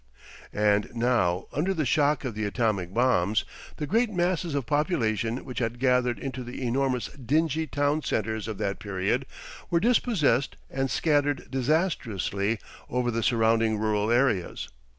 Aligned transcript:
And 0.51 0.89
now 0.95 1.45
under 1.53 1.75
the 1.75 1.85
shock 1.85 2.25
of 2.25 2.33
the 2.33 2.43
atomic 2.45 2.91
bombs, 2.91 3.45
the 3.77 3.85
great 3.85 4.09
masses 4.09 4.55
of 4.55 4.65
population 4.65 5.45
which 5.45 5.59
had 5.59 5.77
gathered 5.77 6.17
into 6.17 6.43
the 6.43 6.65
enormous 6.65 7.09
dingy 7.09 7.67
town 7.67 8.01
centres 8.01 8.47
of 8.47 8.57
that 8.57 8.79
period 8.79 9.27
were 9.69 9.79
dispossessed 9.79 10.55
and 10.71 10.89
scattered 10.89 11.51
disastrously 11.51 12.57
over 12.89 13.11
the 13.11 13.21
surrounding 13.21 13.77
rural 13.77 14.09
areas. 14.09 14.69